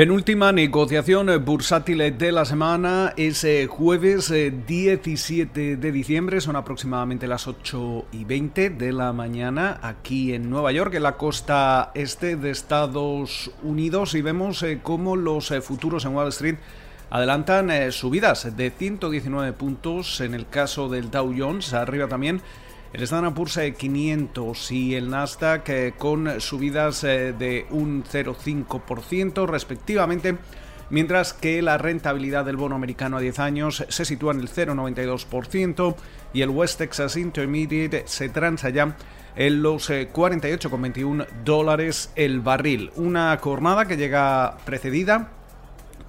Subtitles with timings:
[0.00, 7.28] Penúltima negociación bursátil de la semana es eh, jueves 17 eh, de diciembre, son aproximadamente
[7.28, 12.36] las 8 y 20 de la mañana aquí en Nueva York, en la costa este
[12.36, 16.56] de Estados Unidos, y vemos eh, cómo los futuros en Wall Street
[17.10, 22.40] adelantan subidas de 119 puntos en el caso del Dow Jones, arriba también
[22.92, 30.36] el Standard Poor's 500 y el Nasdaq eh, con subidas eh, de un 0,5% respectivamente,
[30.90, 35.94] mientras que la rentabilidad del bono americano a 10 años se sitúa en el 0,92%
[36.32, 38.96] y el West Texas Intermediate se transa ya
[39.36, 42.90] en los 48,21 eh, dólares el barril.
[42.96, 45.28] Una jornada que llega precedida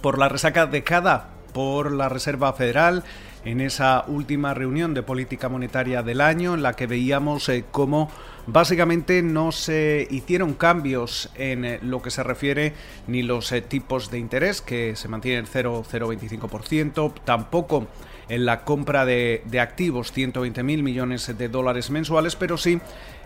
[0.00, 3.04] por la resaca dejada por la Reserva Federal
[3.44, 8.10] en esa última reunión de política monetaria del año en la que veíamos eh, cómo
[8.46, 12.74] básicamente no se hicieron cambios en eh, lo que se refiere
[13.06, 17.86] ni los eh, tipos de interés que se mantienen 0,025%, tampoco
[18.28, 22.80] en la compra de, activos, 120 mil millones de dólares mensuales, pero sí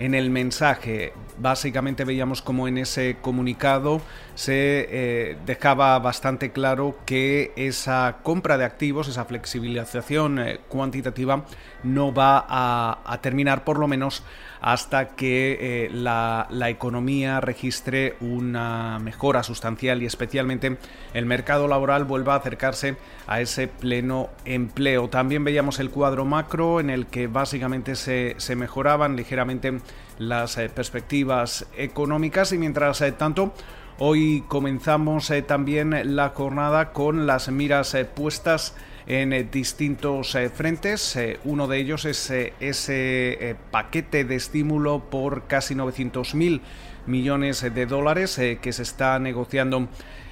[0.00, 1.12] en el mensaje.
[1.38, 4.00] Básicamente veíamos como en ese comunicado
[4.34, 11.44] se eh, dejaba bastante claro que esa compra de activos, esa flexibilización eh, cuantitativa,
[11.82, 14.22] no va a, terminar por lo menos
[14.62, 20.78] hasta que eh, la, economía registre una mejora sustancial y especialmente
[21.12, 25.10] el mercado laboral vuelva a acercarse a ese pleno empleo.
[25.10, 29.80] También veíamos el cuadro macro en el que básicamente se mejoraban ligeramente
[30.18, 33.52] las eh, perspectivas económicas y mientras eh, tanto
[33.98, 38.74] hoy comenzamos también la jornada con las miras puestas
[39.10, 41.16] en eh, distintos eh, frentes.
[41.16, 46.60] Eh, uno de ellos es ese paquete de estímulo por casi 900 mil
[47.06, 49.88] millones de dólares que se está negociando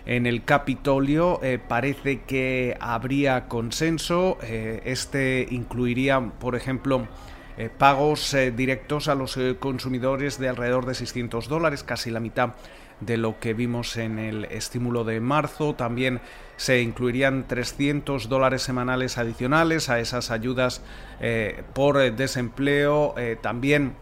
[0.07, 1.41] en el Capitolio.
[1.67, 4.39] parece que habría consenso.
[4.43, 7.09] este incluiría, por ejemplo,
[7.79, 12.55] pagos directos a los consumidores de alrededor de 600 dólares, casi la mitad
[13.01, 15.75] de lo que vimos en el estímulo de marzo.
[15.75, 16.21] También
[16.57, 20.83] se incluirían 300 dólares semanales adicionales a esas ayudas
[21.21, 23.15] eh, por desempleo.
[23.17, 23.95] Eh, también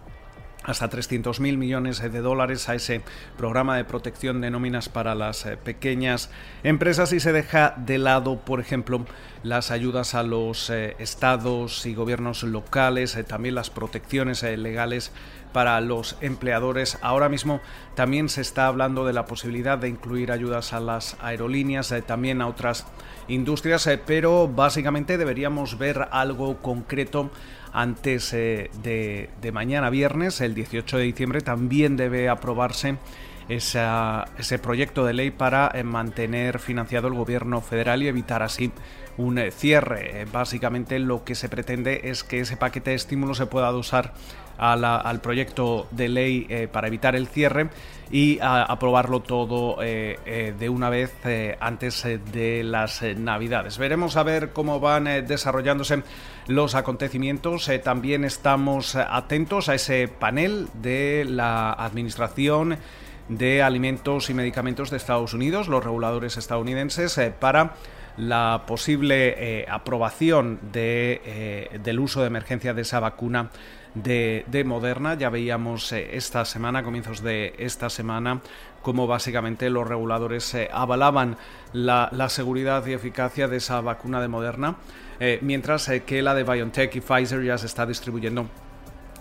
[0.65, 3.03] hasta 300.000 millones de dólares a ese
[3.37, 6.29] programa de protección de nóminas para las eh, pequeñas
[6.65, 9.07] empresas y se deja de lado, por ejemplo,
[9.49, 15.13] las ayudas a los estados y gobiernos locales, también las protecciones legales
[15.57, 16.99] para los empleadores.
[17.01, 17.63] Ahora mismo
[17.95, 22.43] también se está hablando de la posibilidad de incluir ayudas a las aerolíneas, eh, también
[22.43, 22.85] a otras
[23.27, 27.31] industrias, eh, pero básicamente deberíamos ver algo concreto
[27.73, 32.99] antes eh, de, mañana viernes, el 18 de diciembre, también debe aprobarse
[33.49, 38.73] ese proyecto de ley para mantener financiado el gobierno federal y evitar así
[39.17, 40.27] un cierre.
[40.33, 44.13] Básicamente lo que se pretende es que ese paquete de estímulos se pueda usar
[44.59, 47.69] al proyecto de ley eh, para evitar el cierre
[48.11, 51.13] y aprobarlo todo eh, eh, de una vez
[51.61, 53.79] antes de las navidades.
[53.79, 56.03] Veremos a ver cómo van desarrollándose
[56.47, 57.71] los acontecimientos.
[57.83, 62.79] también estamos atentos a ese panel de la Administración
[63.29, 67.75] de Alimentos y Medicamentos de Estados Unidos, los reguladores estadounidenses, para
[68.17, 73.51] la posible aprobación de, del uso de emergencia de esa vacuna
[73.97, 75.15] de, Moderna.
[75.15, 78.41] Ya veíamos eh, esta semana, comienzos de esta semana,
[78.83, 81.37] cómo básicamente los reguladores eh, avalaban
[81.73, 84.77] la, seguridad y eficacia de esa vacuna de Moderna,
[85.19, 88.47] eh, mientras que la de BioNTech y Pfizer ya se está distribuyendo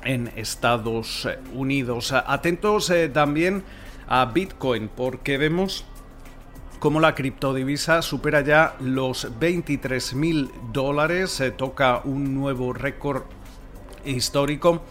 [0.04, 2.12] en Estados Unidos.
[2.12, 3.64] Atentos también
[4.08, 5.86] a Bitcoin, porque vemos
[6.80, 13.24] cómo la criptodivisa supera ya los 23 mil dólares, se toca un nuevo récord
[14.06, 14.84] histórico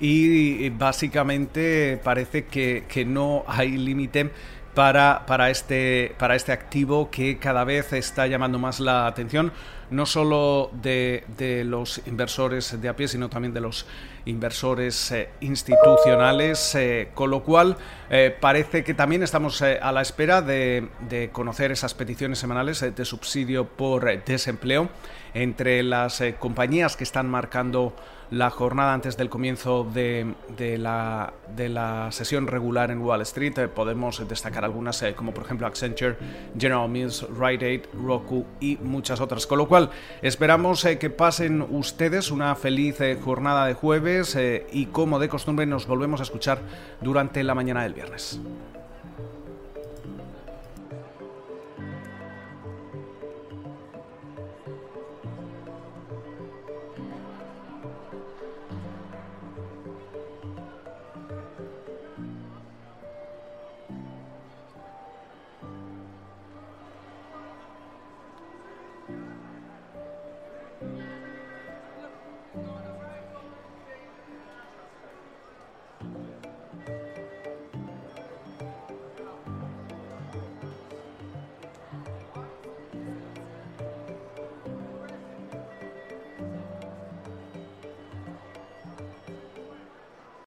[0.00, 4.30] y básicamente parece que, no hay límite
[4.74, 9.52] para, para, este, para este activo que cada vez está llamando más la atención,
[9.92, 11.24] no solo de,
[11.66, 13.86] los inversores de a pie, sino también de los
[14.24, 17.76] inversores eh, institucionales, eh, con lo cual
[18.10, 23.04] eh, parece que también estamos a la espera de, de, conocer esas peticiones semanales de
[23.04, 24.88] subsidio por desempleo
[25.34, 27.94] entre las compañías que están marcando
[28.32, 30.34] la jornada antes del comienzo de,
[30.78, 33.58] la, de la, sesión regular en Wall Street.
[33.58, 36.16] Eh, podemos destacar algunas como por ejemplo Accenture,
[36.58, 39.46] General Mills, Rite Aid, Roku y muchas otras.
[39.46, 39.81] Con lo cual
[40.22, 44.36] esperamos eh, que pasen ustedes una feliz jornada de jueves
[44.72, 46.58] y como de costumbre nos volvemos a escuchar
[47.00, 48.40] durante la mañana del viernes.